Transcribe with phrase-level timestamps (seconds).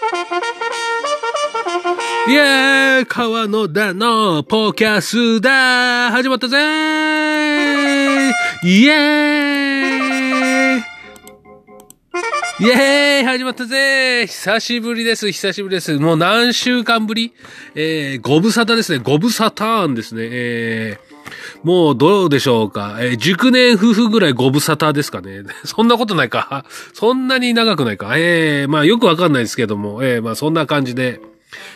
[2.28, 6.10] イェーイ川野田のポーキャスだ。
[6.10, 6.56] 始まったぜ。
[6.56, 10.80] イェーイ。
[12.60, 14.26] イェーイ始まったぜ。
[14.26, 15.30] 久しぶりです。
[15.30, 15.98] 久しぶりです。
[15.98, 17.34] もう何週間ぶり？
[17.74, 19.00] えー、ご無沙汰ですね。
[19.04, 20.22] ご無沙汰ですね。
[20.30, 21.00] えー、
[21.62, 22.96] もうどうでしょうか？
[23.00, 25.42] えー、熟年夫婦ぐらいご無沙汰ですかね？
[25.64, 26.64] そんなことないか？
[26.94, 28.12] そんなに長くないか？
[28.16, 31.20] えー、まあよくわかんないですけども、えー、まあそんな感じで、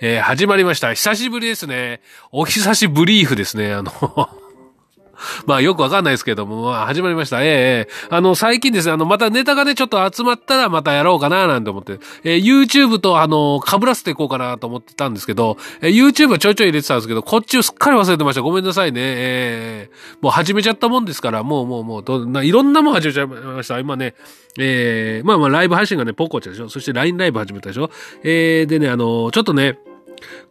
[0.00, 0.94] えー、始まりました。
[0.94, 2.00] 久しぶりですね。
[2.32, 3.72] お久しぶりーフですね。
[3.72, 3.92] あの
[5.46, 7.42] まあよくわかんないですけども、まあ始まりました。
[7.42, 18.42] ええあの、最近ですね、あの、またネタがね、ちょっと集まったらまたやろうかな、なんて思って、えー、YouTube とあの、被らせていこうかなと思ってたんですけど、えー、YouTube はちょいちょい入れてたんですけど、こっちをすっかり忘れてました。
[18.42, 19.00] ごめんなさいね。
[19.00, 23.78] ええー、もう始めちゃったもんですから、もうもうもう、どないろんなもん始めちゃいました。
[23.78, 24.14] 今ね、
[24.58, 27.90] ええ、まあまあライブ配信がね、ポコちゃでしょそして LINE ライブ始めたでしょ
[28.22, 29.78] えー、でね、あの、ちょっとね、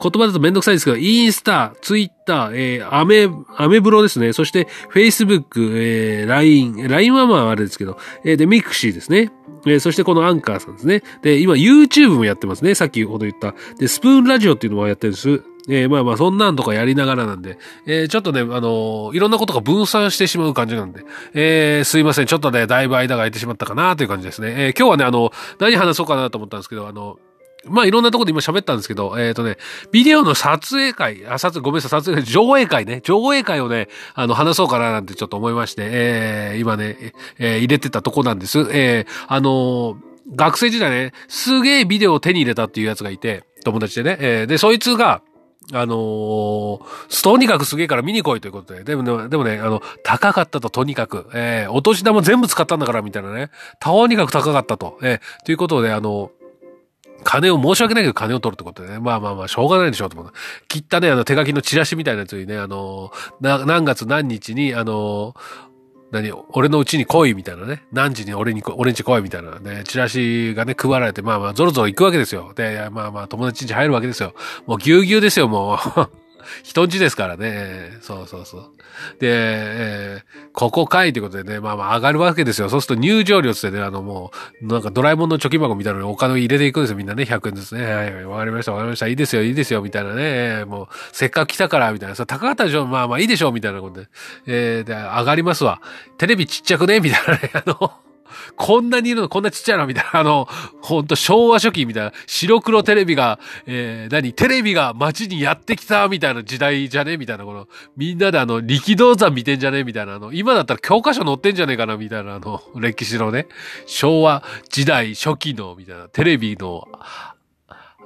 [0.00, 4.32] 言葉だとめんどくさいですけど、インスタ、ツイッター、えー、アメ、アメブロですね。
[4.32, 9.32] そして、フェイスブック、えー、LINE、LINE はまああれですけど、えー、で、 mixi ですね。
[9.66, 11.02] えー、そしてこのアンカーさんですね。
[11.22, 12.74] で、今 YouTube もやってますね。
[12.74, 13.54] さっきほど言った。
[13.78, 15.42] で、スプーンラジオっていうのもやってるんです。
[15.68, 22.26] えー、まあまあ、そんなんとかやりながらなんで、えー、ちょっとね、あのー、いろんなことが分散してしまう感じなんで、えー、すいません。
[22.26, 24.54] ちょっとね、だいぶ間が空いてしまったかなという感じですね。
[24.56, 27.18] えー、今日はね、あの、何話そうかなと思ったんですけど、あの、
[27.66, 29.56] まあいろんなところで今喋ったんですけど、えっ、ー、とね、
[29.92, 36.96] ビデオの撮影会、あ、撮影、ごめんなさい、撮影会、上映会ね、上映会をね、あの、話そうかななんてちょっと思いまして、えー、今ね、
[37.38, 38.60] えー、入れてたとこなんです。
[38.70, 39.96] えー、あの、
[40.34, 45.22] 学生時代ね、すげえビデオを手に入れたっていうやつがいて、友達でね、えー、で、そいつが、
[45.72, 48.84] あのー、とにかくすげえから見に来いということで。
[48.84, 51.26] でもね、でもね、あの、高かったと、とにかく。
[51.32, 53.50] えー、お年玉全部使ったんだから、みたいなね。
[53.80, 54.98] とにかく高かったと。
[55.02, 56.43] えー、ということで、あのー、
[57.24, 58.98] 金を申し訳ないけど金を取るってことでね。
[59.00, 60.32] まあまあまあ、しょうがないでしょうと思う。
[60.68, 65.34] 切ったね、あの手書きのチラシみたいなやつにね、あの、な、何月何日に、あの、
[66.10, 67.82] 何、俺のうちに来いみたいなね。
[67.92, 72.52] 何時に俺に、俺んち来いみたいなね、チラシがね、配られて、まあまあ、ゾロゾロ行くわけですよ。
[72.54, 74.34] で、まあまあ、友達んち入るわけですよ。
[74.66, 76.23] もうぎゅうぎゅうですよ、もう。
[76.62, 77.98] 人んちですからね。
[78.00, 78.62] そうそうそう。
[79.20, 82.68] で、えー、ここかいということでね、まあまあ上がるわけですよ。
[82.68, 84.32] そうすると入場料ってね、あのも
[84.62, 86.96] う、なんかドラえもんの貯金箱みたいなのにお金を入れていくんですよ。
[86.96, 87.84] みんなね、100円ずつね。
[87.84, 89.08] はい、わかりました、わかりました。
[89.08, 90.64] いいですよ、いいですよ、みたいなね。
[90.64, 92.14] もう、せっかく来たから、みたいな。
[92.14, 92.86] そ高かったでしょ？
[92.86, 93.52] まあまあいいでしょ？
[93.52, 94.08] みたいなことで。
[94.46, 95.80] えー、で、上がりますわ。
[96.18, 97.00] テレビちっちゃくね？
[97.00, 97.50] みたいなね。
[97.54, 97.92] あの、
[98.56, 100.48] こんなにいるのこんなちっちゃいのみたいな、 あの、
[100.80, 104.32] ほんと昭和初期みたいな、白黒テレビが、えー、何？
[104.32, 107.18] テレビが街にやってきたみたいな時代じゃね？
[107.18, 109.84] みたいな、この、みんなであの、力道山見てんじゃね？
[109.84, 111.74] みたいな、あの、今だったら教科書載ってんじゃね？
[111.74, 113.46] えかなみたいな、あの、 歴史のね、
[113.86, 116.88] 昭和時代初期の、みたいな、テレビの、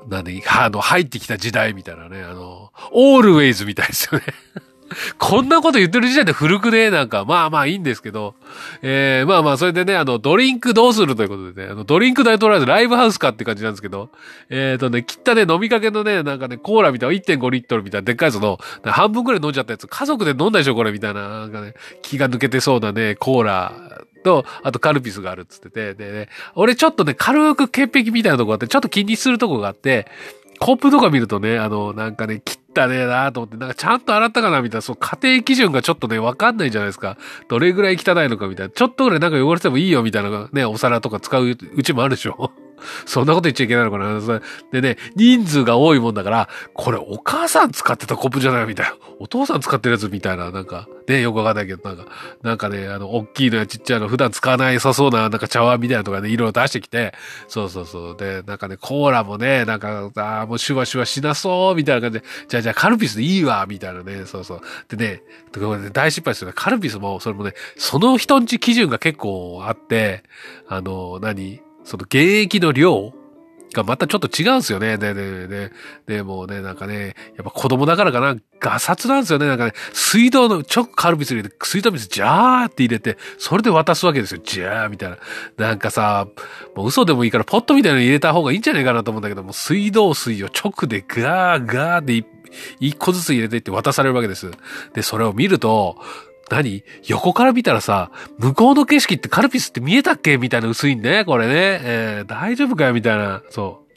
[0.08, 4.24] 何、あの、入ってきた時代みたいなね、あの、オールウェイズみたいですよね。
[5.18, 6.90] こんなこと言ってる時点で古くね？
[6.90, 8.34] なんか、まあまあいいんですけど、
[8.82, 14.10] えー、まあまあ、それでね、あの、ドリンクどうするということでね、あの、ドリンク代取られてライブハウスかって感じなんですけど、
[14.50, 23.72] えっ、ー、とね、切ったね、飲みかけのね、なんかね、コーラみたいな1.5リットルみたいなでっかいやつの、半分くらい飲んじゃったやつ、家族で飲んだでしょ、これ、みたいな、なんかね、気が抜けてそうなね、コーラ
[24.24, 30.06] と、あとカルピスがあるっつってて、でね、俺ちょっとね、軽く潔癖みたいなとこあって、ちょっと気にするとこがあって、
[30.60, 37.18] コップとか見るとね、あの、なんかね、切ったねえなと思って、なんかちゃんと洗ったかなみたいな、そう、家庭基準がちょっとね、わかんないじゃないですか。
[37.48, 38.70] どれぐらい汚いのかみたいな。
[38.70, 42.52] ちょっとぐらいなんか汚れてもいいよみたいなね、お皿とか使ううちもあるでしょ
[43.06, 44.40] そんなこと言っちゃいけないのかな
[44.72, 48.94] でね、人数が多いもんだから、これお母さん使ってたコップじゃないみたいな。
[49.20, 52.06] お父さん使ってるやつみたいな、なんか、ね、よくわかんないけど、なんか、
[52.42, 57.14] なんかね、あの、大きいのやちっちゃいの、普段使わないさそうな、なんか茶碗みたいなとかね、色々出してきて、
[57.48, 58.16] そうそうそう。
[58.16, 64.60] で、なんかね、コーラもね、なんか、ああ、もうシュワシュワしなそう、みたいな感じで、じゃあじゃあカルピスでいいわ、みたいなね、そうそう。
[64.88, 65.22] でね、
[65.92, 66.52] 大失敗する。
[66.52, 70.22] カルピスも、それもね、その人んち基準が結構あって、
[70.68, 71.60] あの、何？
[71.88, 73.14] その現役の量
[73.72, 74.98] がまたちょっと違うんですよね。
[74.98, 75.72] で、で、で、
[76.06, 79.46] で、もうね、なんかね、やっぱ子供だからかな、ガサツなんですよね。
[79.46, 84.40] なんかね、水道の直カルピス入れて、水道水ジャーって入れて、それで渡すわけですよ。
[84.44, 85.16] ジャーみたいな。
[85.56, 86.28] なんかさ、
[86.76, 92.26] もう嘘でもいいからポットみたいなの入れた方がいいんじゃないかなと思うんだけども、水道水を直でガーガーで
[92.80, 94.50] 一個ずつ入れていって渡されるわけです。
[94.92, 95.96] で、それを見ると、
[96.50, 96.84] 何？
[97.06, 100.36] 横から見たらさ、向こうの景色ってカルピスって見えたっけ？
[100.38, 101.52] みたいな薄いんだね、これね。
[101.82, 102.94] えー、大丈夫かよ？
[102.94, 103.42] みたいな。
[103.50, 103.87] そう。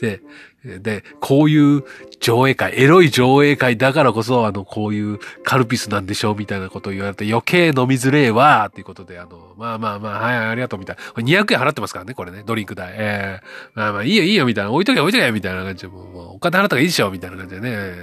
[0.00, 0.20] で、
[0.64, 1.84] で、こういう
[2.20, 11.02] 上映会、エロい上映会だからこそ、あの、こういうカルピスなんでしょうみたいなことを言われて余計飲みづれえわっていうことで、あの、まあまあまあ、はい、ありがとうみたいな。
[11.12, 12.92] これ200円払ってますからね、これね、ドリンク代。
[12.92, 14.70] ええー、まあまあ、いいよいいよみたいな。
[14.70, 17.94] 置いとけ置いとけみたいな感じで、もう、もうお金払った方がいいでしょみたいな感じでね。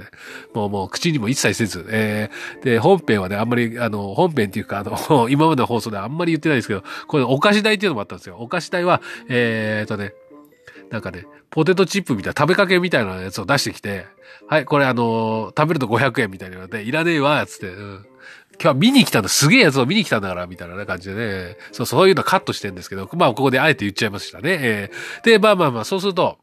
[0.52, 1.86] もうもう口にも一切せず。
[1.90, 2.28] え
[2.58, 8.36] えー、で、本編はね、あんまり、あの、本編っていうか、あの、 今までの放送であんまり言ってないですけど、これお菓子代っていうのもあったんですよ。
[8.40, 10.12] お菓子代は、えー、っとね、
[10.90, 14.06] なんかね、ポテトチップみたいな、食べかけみたいなやつを出してきて、
[14.46, 18.06] はい、これあのー、食べると500円みたいなので、いらねえわ、つって、うん。
[18.60, 24.58] 今日は見に来たんだ、すげえやつを見に来たんだから、みたいな感じでね、そう、そういうのカットしてんですけど、まあ、ここであえて言っちゃいましたね。
[24.60, 26.38] えー、で、まあまあまあ、そうすると、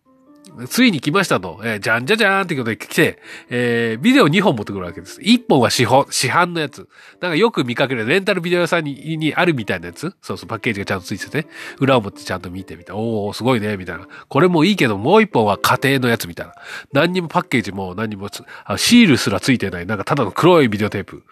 [0.68, 1.60] ついに来ましたと。
[1.64, 3.20] えー、じゃんじゃじゃーんってことで来て、
[3.50, 5.20] えー、ビデオ2本持ってくるわけです。
[5.22, 6.88] 1本は市販、市販のやつ。
[7.20, 10.16] なんかよく見かけるレンタルビデオ屋さんににあるみたいなやつ。
[10.22, 11.48] そうそう、パッケージがちゃんとついてて、
[11.80, 12.96] 裏を持ってちゃんと見てみたい。
[12.96, 14.08] おー、すごいね、みたいな。
[14.30, 16.54] これもいいけど、もう1本は家庭のやつみたいな。
[16.94, 18.30] 何にもパッケージも何にも
[18.66, 19.86] あ、シールすらついてない。
[19.86, 21.24] なんかただの黒いビデオテープ。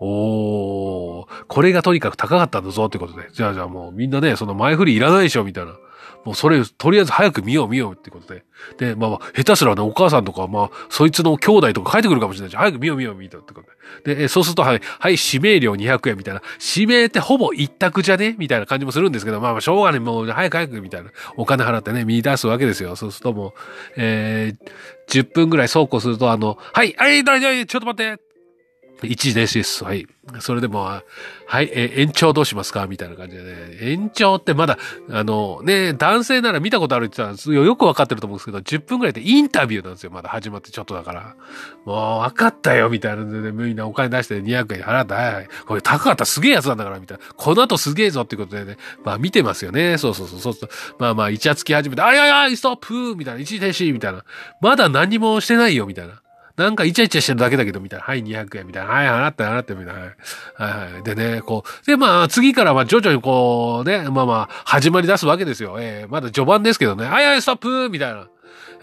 [0.00, 3.28] おー、これがとにかく高かったんだぞってことで。
[3.32, 5.72] じゃあじゃあもうみんなね、その前振りいらないでしょ、みたいな。
[6.24, 8.44] もうそれ、とりあえず早く見よう見ようってことで。
[8.78, 13.68] で、まあまあ、下手すらね、お母さんとか、まあ、そいつの兄弟とか帰ってくるかもしれないし、早く見よう見よう見ようってこと
[14.04, 14.14] で。
[14.14, 16.42] で、そうすると、はい、はい、指名料200円みたいな。
[16.74, 18.36] 指名ってほぼ一択じゃね？
[18.38, 21.10] みたいな感じもするんですけど、まあまあ、しょうがない、もう、早く早くみたいな。
[21.36, 22.96] お金払ってね、見出すわけですよ。
[22.96, 23.52] そうするともう、
[23.96, 28.29] えー、10分ぐらい走行すると、あの、はい、はい、大丈夫、ちょっと待って
[29.02, 29.84] 一時停止です。
[29.84, 30.06] はい。
[30.40, 31.02] それでも、は
[31.60, 32.86] い、え、延長どうしますか？
[32.86, 33.78] みたいな感じでね。
[33.80, 34.78] 延長ってまだ、
[35.10, 40.10] あの、ね、男性なら見たことあるって言ったら、よくわかってると思うんですけど、10分くらいでインタビューなんですよ。
[40.10, 41.34] まだ始まってちょっとだから。
[41.84, 45.14] もう、わかったよ、みたいなで、ね、みんなお金出して200円払った。
[45.14, 45.48] はいはい。
[45.66, 47.24] これ高かったすげえやつなんだから、みたいな。
[47.36, 48.76] この後すげえぞっていうことでね。
[49.04, 49.98] まあ見てますよね。
[49.98, 50.52] そうそうそう。
[50.52, 53.40] そう、まあまあ、イチャつき始めて、あいやいや、ストップみたいな。
[53.40, 54.24] 一時停止みたいな。
[54.60, 56.22] まだ何もしてないよ、みたいな。
[56.60, 58.04] なんかイチャイチャしてるだけだけど、みたいな。
[58.04, 58.92] はい、200円みたいな。
[58.92, 60.00] はい、払って、払って、みたいな。
[60.00, 61.02] はい、はい。
[61.02, 61.86] でね、こう。
[61.86, 65.76] で、まあ、次からまあ徐々にこう、ね、まあまあ、始まり出すわけですよ。
[65.80, 67.06] えー、まだ序盤ですけどね。
[67.06, 68.28] はい、はい、ストップみたいな。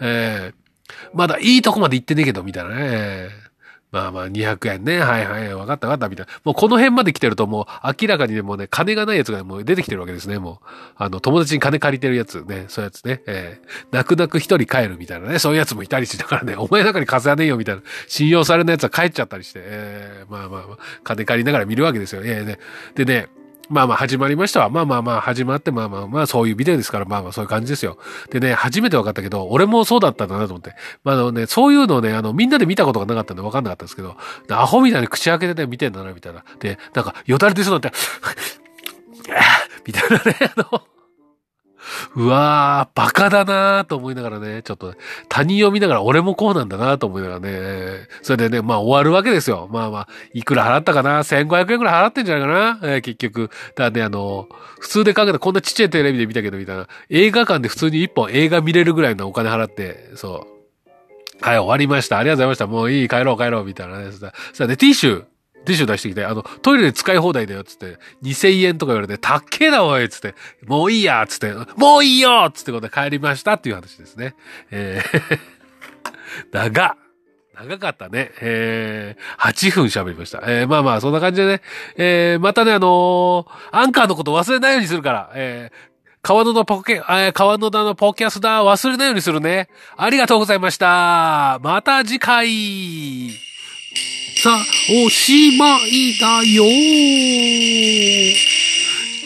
[0.00, 2.76] えー、まだいいとこまで行ってねえけど、みたいなね。
[2.80, 3.47] えー
[3.90, 4.98] まあまあ200円ね。
[4.98, 5.54] はいはい。
[5.54, 6.08] わかったわかった。
[6.10, 6.32] みたいな。
[6.44, 7.66] もうこの辺まで来てるともう
[8.00, 10.38] 明らかにで、もね、金がないやつがもう出てきてるわけですね。
[10.38, 10.66] もう。
[10.96, 12.66] あの、友達に金借りてるやつね。
[12.68, 13.22] そういうやつね。
[13.26, 15.38] えー、泣く泣く一人帰るみたいなね。
[15.38, 17.82] そういうやつもいたりして、だからね、お前の中に風はねえよみたいな。
[18.06, 22.22] 信用されないやつは帰っちゃったりして、えー、まあまあまあ、金借りながら見るわけですよ。
[22.24, 22.58] えー、ね。
[22.94, 23.28] でね、
[23.68, 24.70] まあまあ始まりましたわ。
[24.70, 27.98] まあまあまあ始まって、まあまあまあそういうビデオですから、まあまあそういう感じですよ。
[28.30, 30.74] でね、初めて分かったけど、俺もそうだったんだなと思って。
[31.04, 34.16] まああのね、そういうのをね、あの、みんなで見たことがなかったんで分かんなかったんですけど、
[34.50, 36.44] アホみたいに口開けてね、見てんだな、みたいな。
[36.60, 37.92] で、なんか、よだれてそうなって、
[39.86, 40.82] みたいなね、あの、
[42.18, 44.92] うわー、バカだなーと思いながらね、ちょっと
[45.28, 49.68] 他人を見ながら俺もこうなんだなと思いながらね、それでね、まあ終わるわけですよ。
[49.70, 53.50] まあまあ、いくら払ったかな ?1500 円くらい払ってんじゃないかな、えー、結局。
[53.76, 54.48] だね、あの、
[54.80, 60.58] 普通で考えたらこんなちっちゃいテレビで見たけどみたいな、映画館で普通に一本映画見れるぐらいのお金払って、そう。
[61.40, 62.18] はい、終わりました。
[62.18, 62.66] ありがとうございました。
[62.66, 64.10] もういい、帰ろう帰ろう、みたいなね。
[64.10, 65.24] さあ、で、ティッシュ、
[65.64, 70.34] ティッシュ出してきて、あの、トイレで使い放題だよ、つって、2000円とか言われて、たっけえな、おい、つって、
[70.66, 74.34] もういいや、つって、もういいよつってことで帰りましたっていう話ですね。
[74.70, 75.38] えー
[76.52, 76.96] 長
[77.54, 78.30] 長かったね。
[78.40, 80.42] えー、8分喋りました。
[80.46, 81.60] えー、まあまあ、そんな感じでね。
[81.96, 85.88] えー、またね、あのー、アンカーのこと忘れないようにするから、えー、
[86.22, 89.68] 川野のポケ、えー、川野田のポキャスター忘れないようにするね。
[89.96, 91.58] ありがとうございました。
[91.62, 93.47] また次回。
[94.40, 94.64] さあ、
[95.04, 96.62] おしまいだよ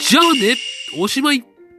[0.00, 0.56] じゃあね、
[0.96, 1.51] おしまい。